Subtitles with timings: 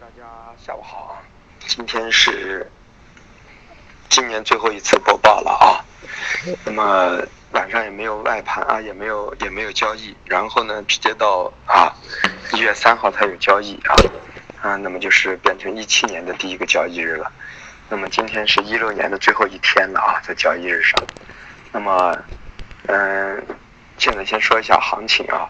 [0.00, 0.24] 大家
[0.56, 1.20] 下午好啊，
[1.66, 2.66] 今天是
[4.08, 5.84] 今年最后一次播报了啊。
[6.64, 7.22] 那么
[7.52, 11.92] 晚上也没有外盘啊，也没有也没有交易，然后呢，直接到啊
[12.54, 13.94] 一月三号才有交易啊
[14.70, 17.30] 啊，那么就是变成一七年的第一个交易日了。
[17.90, 20.98] 那么今天是一六年的最后一天了啊，在交易日上。
[21.72, 22.16] 那么
[22.86, 23.44] 嗯，
[23.98, 25.46] 现在先说一下行情啊。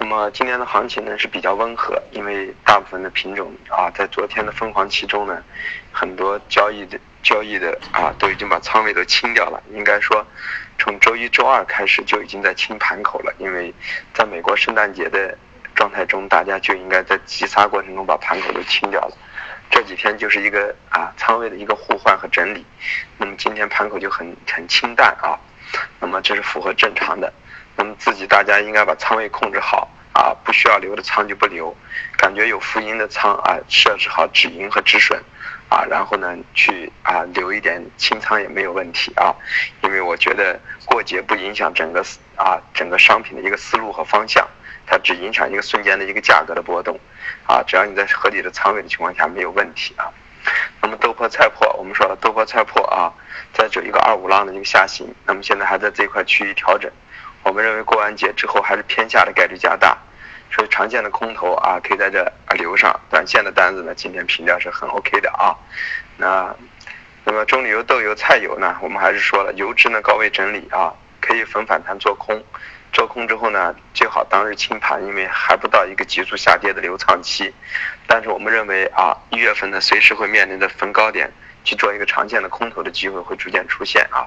[0.00, 5.42] 那么今天的行情呢是比较温和，因为大部分的品种啊，在昨天的疯狂期中呢，
[5.92, 9.60] 很多交易的交易的啊都已经把仓位都清掉了。
[9.72, 10.24] 应该说，
[10.78, 13.74] 从周一周二开始就已经在清盘口了，因为
[14.14, 15.36] 在美国圣诞节的
[15.74, 19.16] 状态中，大家就应该在急杀过程中把盘口都清掉了。
[19.68, 22.64] 这几天就是一个啊仓位的一个互换和整理，
[23.18, 25.36] 那么今天盘口就很很清淡啊，
[25.98, 27.30] 那么这是符合正常的。
[27.76, 31.72] 那么自己大家应该把仓位控制好啊，不需要留的仓就不留，
[32.16, 35.22] 感觉有浮盈的仓啊，设置好止盈和止损
[35.68, 39.32] 啊，然后呢去啊留一点清仓也没有问题啊，
[39.84, 44.44] 因为我觉得过节不影响整个啊整个商品的一个思路和方向，
[44.88, 46.98] 它只影响一个瞬间的一个价格的波动
[47.46, 50.10] 啊，只要你在合理的仓位的情况下没有问题啊。
[50.82, 53.12] 那么豆粕菜粕，我们说了豆粕菜粕啊，
[53.52, 56.90] 在走一个二五浪的一个下行，那么现在还在这块区域调整。
[57.44, 59.96] 我们认为过完节之后还是偏下的概率加大，
[60.50, 65.54] 所以长线的空头啊可以在这啊留上，短线的单子呢今天评价是很 OK 的啊。
[66.16, 66.54] 那
[67.24, 72.42] 那么中榈油、豆油、菜油呢，我们还是说了，油脂呢高位整理啊，可以逢反弹做空，
[72.92, 77.54] 做空之后呢最好当日清盘，因为还不到一个急速下跌的流仓期。
[78.06, 81.30] 但是我们认为啊一月份呢随时会面临着逢高点
[81.62, 84.26] 去做一个长线的空头的机会会逐渐出现啊。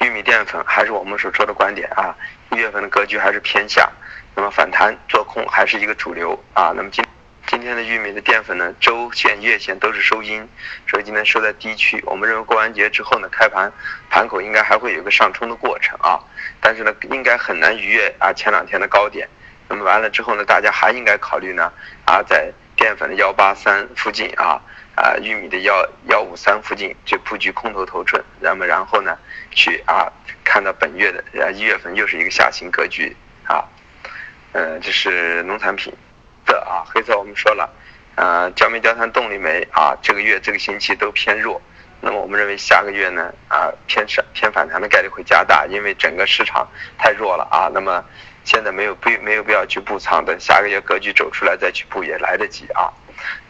[0.00, 2.14] 玉米淀粉还是我们所说的观点啊，
[2.52, 3.90] 一月份的格局还是偏下，
[4.34, 6.72] 那么反弹做空还是一个主流啊。
[6.74, 7.04] 那么今
[7.46, 10.46] 今天的玉米的淀粉呢，周线、月线都是收阴，
[10.86, 12.02] 所以今天收在低区。
[12.06, 13.72] 我们认为过完节之后呢，开盘
[14.10, 16.20] 盘口应该还会有一个上冲的过程啊，
[16.60, 19.28] 但是呢，应该很难逾越啊前两天的高点。
[19.68, 21.72] 那么完了之后呢，大家还应该考虑呢
[22.04, 24.60] 啊，在淀粉的幺八三附近啊。
[24.98, 29.16] 啊，玉米的幺幺五三附近就布局空头头寸，那么然后呢，
[29.52, 30.10] 去啊
[30.42, 33.64] 看到本月的啊一月份又是一个下行格局啊，
[34.50, 35.92] 呃，这是农产品
[36.44, 37.70] 的啊，黑色我们说了，
[38.16, 41.62] 呃，焦煤焦炭动力煤啊，这个月这个星期都偏弱，
[42.00, 48.04] 那么我们认为下个月呢啊偏上偏反弹的概率会加大，因为整个市场太弱了啊，那么
[48.42, 52.90] 现在没有必没有必要去布仓，等下个月格局走出来再去布也来得及啊。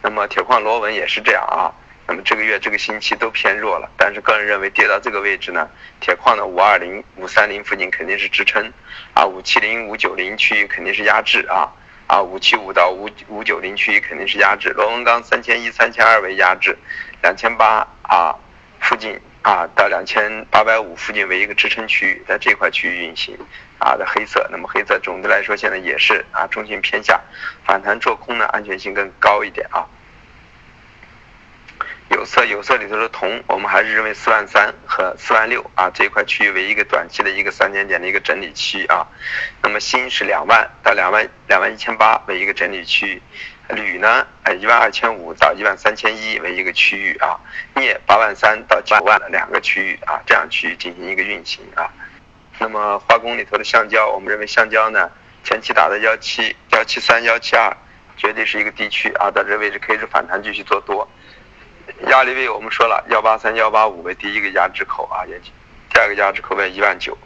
[0.01, 1.71] 那么铁矿螺纹也是这样啊，
[2.07, 5.69] 那么这个月这个星期都偏弱了，但是个人认为跌到这个位置呢，
[5.99, 8.71] 铁矿的五二零、五三零附近肯定是支撑，
[9.13, 11.69] 啊五七零、五九零区域肯定是压制啊，
[12.07, 16.77] 啊五七五到五五九零区域肯定是压制，螺纹钢三千一、三千二为压制，
[17.21, 18.35] 两千八啊
[18.79, 19.19] 附近。
[19.41, 23.37] 啊，到两千八百五附近为一个支撑区域，在这块区域运行，
[23.79, 27.21] 啊的黑色，那么黑色总的来说现在也是啊中性偏下，
[27.65, 29.87] 反弹做空呢安全性更高一点啊。
[32.09, 39.07] 有色有色里头的铜，我们还是认为四万三和四万六啊这一块区域为一个短期的一个三千点的一个整理区啊。
[39.61, 43.21] 那么锌是两万到两万两万一千八为一个整理区域。
[43.69, 47.39] 铝呢，呃，一万二千五到一万三千一为一个区域啊，
[47.75, 51.91] 镍八万三到九万两个区域啊，这样去进行一个运行啊。
[52.57, 55.09] 那么化工里头的橡胶，我们认为橡胶呢，
[55.43, 57.75] 前期打的幺七幺七三幺七二，
[58.17, 61.07] 绝对是一个低区啊，到这位置可以是反弹继续做多。
[62.07, 65.39] 压力位我们说了，幺八三幺八五为第一个压制口啊，也
[65.91, 67.17] 第二个压制口为一万九。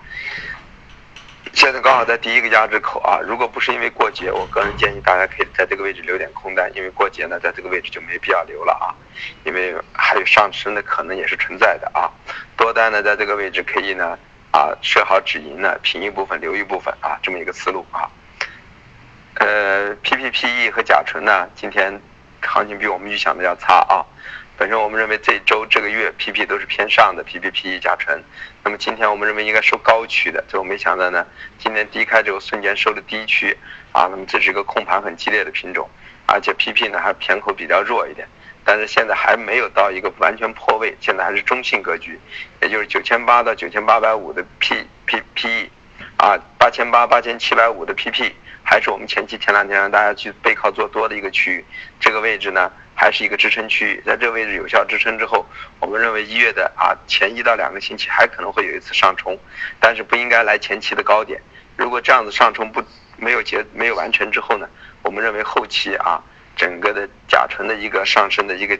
[1.52, 8.96] 现在刚好在第一个压制口啊，如果不是因为过节，我个人建议大家可以在这个位置留点空单，因为过节呢，在这个位置就没必要留了啊，
[9.44, 12.10] 因为还有上升的可能也是存在的啊。
[12.56, 14.18] 多单呢，在这个位置可以呢
[14.52, 18.10] 啊设好止盈呢，平一部分留一部分啊，这么一个思路啊。
[19.36, 22.02] 呃，PPPE 和甲醇呢，今天
[22.42, 24.06] 行情比我们预想的要差啊。
[24.56, 28.24] 本身我们认为这周这个月 PP 都是偏上的，PPPE 甲醇。
[28.64, 31.26] 那么今天我们认为应该收高区的，最后没想到呢，
[31.58, 33.58] 今天低开之后瞬间收的低区
[33.92, 34.08] 啊。
[34.10, 35.90] 那么这是一个控盘很激烈的品种，
[36.28, 38.28] 而且 PP 呢还偏口比较弱一点，
[38.64, 42.20] 但是现在还没有到一个完全破位，现在还是中性格局，
[42.62, 45.70] 也就是九千八到九千八百五的 PPPE，
[46.24, 48.32] 啊八千八八千七百五的 PP，
[48.64, 51.66] 还是我们前期前两天让大家去背靠做多的一个区域，
[52.00, 52.72] 这个位置呢。
[52.96, 55.44] 还是一个支撑区域，在这个位置有效支撑之后，
[55.80, 59.36] 我们认为一月的啊前一到两个星期还可能会有一次上冲，
[59.80, 61.42] 但是不应该来前期的高点。
[61.76, 62.82] 如果这样子上冲不
[63.18, 64.70] 没有结没有完成之后呢，
[65.02, 66.22] 我们认为后期啊
[66.56, 68.78] 整个的甲醇的一个上升的一个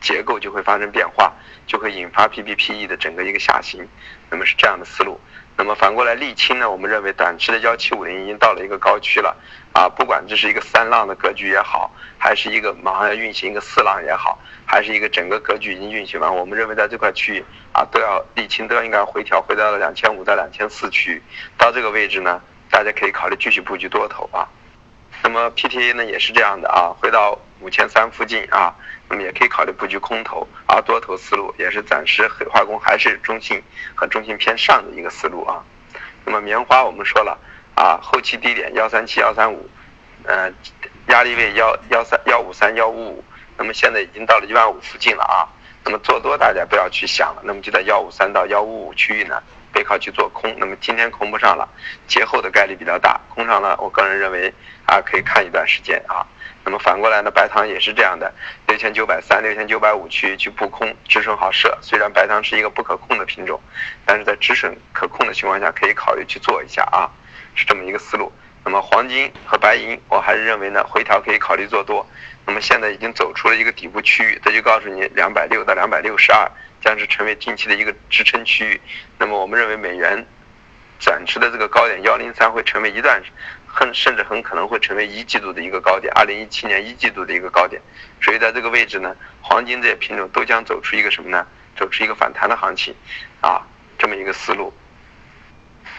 [0.00, 1.32] 结构就会发生变化，
[1.66, 3.86] 就会引发 PPPE 的整个一个下行。
[4.30, 5.20] 那么是这样的思路。
[5.58, 6.70] 那么反过来沥青呢？
[6.70, 9.34] 我们认为短期的幺七五零已经到了一个高区了
[9.72, 9.88] 啊！
[9.88, 21.22] 不管这是一个三浪的格局也好，还是一个马上要运行一个四浪也好，还是一个整个格局已经运行完，我们认为在这块区域啊，都要沥青都要应该回调回到了两千五到两千四区域。
[21.56, 22.38] 到这个位置呢，
[22.70, 24.46] 大家可以考虑继续布局多头啊。
[25.22, 28.74] 那么 PTA 呢也是这样的啊，回到五千三附近啊，
[29.08, 33.62] 那么也可以考虑布局空头啊，多头思路也是暂时化工还是中性
[33.94, 35.62] 和中性偏上的一个思路啊。
[36.24, 37.38] 那么棉花我们说了
[37.74, 39.68] 啊，后期低点幺三七幺三五，
[40.24, 40.52] 呃，
[41.08, 43.24] 压力位幺幺三幺五三幺五五，
[43.56, 45.48] 那么现在已经到了一万五附近了啊。
[45.84, 49.42] 那么做多大家不要去想了，那么就在幺五三到幺五五区域呢。
[49.72, 51.68] 背靠去做空，那么今天空不上了，
[52.08, 53.20] 节后的概率比较大。
[53.28, 54.50] 空上了，我个人认为
[54.86, 56.24] 啊，可以看一段时间啊。
[56.66, 58.30] 那么反过来呢，白糖也是这样的，
[58.66, 61.78] 六千九百三、六千九百五区去布空，止损好设。
[61.80, 63.60] 虽然白糖是一个不可控的品种，
[64.04, 67.08] 但是在止损可控的情况下，可以考虑去做一下啊，
[67.54, 68.32] 是这么一个思路。
[68.64, 72.04] 那么黄金和白银，我还是认为呢，回调可以考虑做多。
[72.44, 76.50] 那么现在已经走出了一个底部区域，这就告诉你两百六到两百六十二。
[76.78, 78.80] 将是成为近期的一个支撑区域，
[79.18, 80.24] 那么我们认为美元
[81.00, 83.20] 暂时的这个高点幺零三会成为一段，
[83.78, 87.78] 很甚至很可能会成为一季度的一个高点，二零一七年一季度的一个高点，
[88.22, 91.46] 所以在这个位置呢，黄金这些品种都将走出一个什么呢？
[91.76, 92.94] 走出一个反弹的行情，
[93.42, 93.60] 啊，
[93.98, 94.72] 这么一个思路。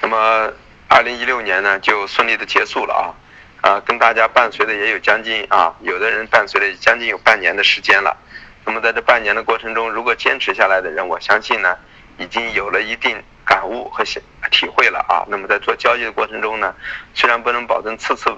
[0.01, 0.51] 那么
[0.87, 3.15] 二零一六年呢就顺利的结束了
[3.61, 8.17] 啊，啊，跟大家伴随的也有将近啊，有的人伴随了将近有半年的时间了。
[8.65, 11.77] 那么在这半年的过程中，如果坚持下来的人，我相信呢，
[12.17, 14.03] 已经有了一定感悟和
[14.51, 15.25] 体会了啊。
[15.27, 16.75] 那么在做交易的过程中呢，
[17.13, 18.29] 虽然不能保证次次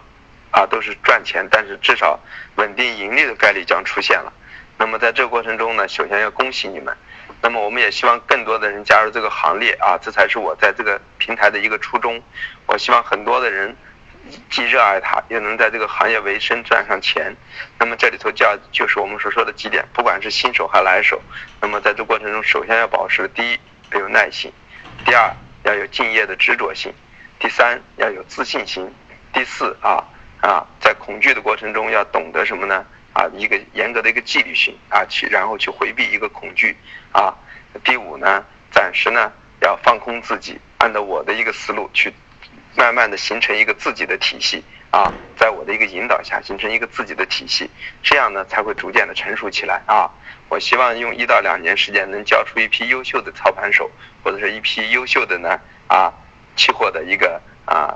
[0.52, 2.20] 啊都是赚钱，但是至少
[2.56, 4.32] 稳定盈利的概率将出现了。
[4.78, 6.96] 那么在这个过程中呢，首先要恭喜你们。
[7.42, 12.22] 那么我们也希望更多的人加入这个行列啊，这才是我在这个平台的一个初衷。
[12.66, 13.76] 我希望很多的人。
[14.52, 17.34] 既热爱它，又能在这个行业维生赚上钱，
[17.80, 21.20] 那么这里头叫就是我们所说的几点，不管是新手还是来手，
[21.62, 23.58] 那么在这过程中，首先要保持第一
[23.92, 24.52] 要有耐心，
[25.06, 26.94] 第二要有敬业的执着性，
[27.40, 28.92] 第三要有自信心，
[29.34, 30.04] 第四啊
[30.42, 32.86] 啊，在恐惧的过程中要懂得什么呢？
[33.14, 36.76] 啊，一个严格的一个纪律性啊，去然后去回避一个恐惧
[37.12, 37.34] 啊，
[37.84, 39.32] 第五呢，暂时呢
[39.62, 42.14] 要放空自己，按照我的一个思路去。
[42.76, 47.70] 慢慢的形成一个自己的体系啊，在我的一个引导下形成一个自己的体系，
[48.02, 50.10] 这样呢才会逐渐的成熟起来啊。
[50.50, 53.90] 我希望用一到两年时间能教出一批优秀的操盘手，
[54.24, 56.12] 或者是一批优秀的呢啊
[56.56, 57.94] 期货的一个啊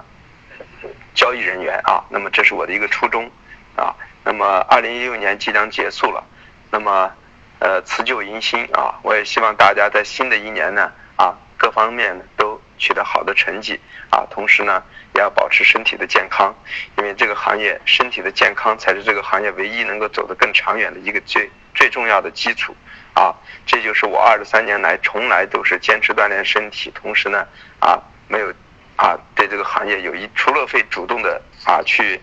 [1.16, 2.04] 交易人员啊。
[2.10, 3.30] 那么这是我的一个初衷
[3.76, 3.96] 啊。
[4.24, 6.24] 那么二零一六年即将结束了，
[6.70, 7.12] 那么
[7.58, 12.53] 呃辞旧迎新啊，我也希望大家在新的一年呢啊各方面都。
[12.84, 14.84] 取得好的成绩啊，同时呢，
[15.16, 16.54] 也要保持身体的健康，
[16.98, 22.76] 因为这个行业身体的健康才是这个行业唯一能够走得更长远的一个最最重要的基础
[23.14, 23.34] 啊。
[23.66, 27.48] 这就是我二十三年来从来都是坚持锻炼身体，同时呢，
[27.80, 27.98] 啊，
[28.28, 28.54] 没有
[28.98, 32.20] 啊对这个行业有一除了会主动的啊去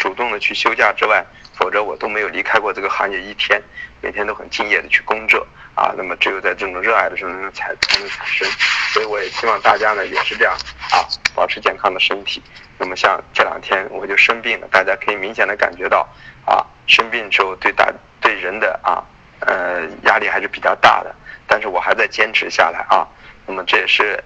[0.00, 1.24] 主动的去休假之外，
[1.60, 3.62] 否则我都没有离开过这个行业一天，
[4.00, 5.46] 每天都很敬业的去工作。
[5.74, 8.48] 啊，那么只有在这种热爱的时候呢，才才能产生。
[8.92, 10.54] 所以我也希望大家呢也是这样
[10.90, 12.42] 啊，保持健康的身体。
[12.78, 16.08] 那么像这两天我就生病了，大家可以明显的感觉到
[16.44, 17.90] 啊，生病之后对大
[18.20, 19.04] 对人的啊
[19.40, 21.14] 呃压力还是比较大的。
[21.46, 23.06] 但是我还在坚持下来啊。
[23.46, 24.22] 那么这也是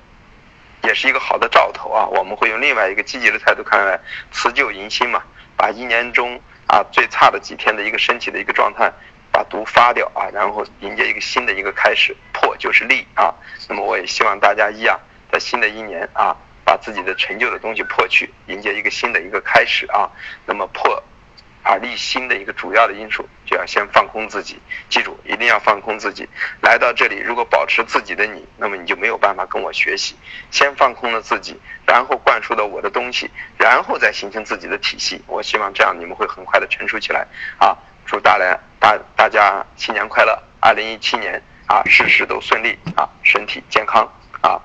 [0.83, 2.07] 也是一个好的兆头啊。
[2.07, 4.01] 我们会用另外一个积极的态度看待
[4.33, 5.23] 辞旧迎新嘛，
[5.57, 6.41] 把一年中
[6.75, 8.93] 啊最差的几天的一个身体的一个状态。
[9.35, 13.35] 把毒发掉啊，然后迎接一个新的一个开始，破就是立啊。
[13.69, 14.97] 那么我也希望大家一样，
[15.33, 20.09] 在新的一年啊，把自己的陈旧的东西破去，迎接一个新的一个开始啊。
[20.47, 21.03] 那么破
[21.65, 24.61] 啊立心的一个主要的因素，就要先放空自己。
[24.89, 26.29] 记住，一定要放空自己。
[26.61, 30.15] 来到这里，如果保持自己的你，那么你就没有办法跟我学习。
[30.53, 33.29] 先放空了自己，然后灌输到我的东西，
[33.59, 35.21] 然后再形成自己的体系。
[35.27, 37.27] 我希望这样你们会很快的成熟起来
[37.59, 37.77] 啊。
[38.07, 40.39] 祝大家大大家新年快乐！
[40.61, 44.07] 二零一七年啊，事事都顺利啊，身体健康
[44.43, 44.61] 啊。